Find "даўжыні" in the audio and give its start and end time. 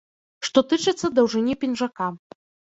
1.19-1.53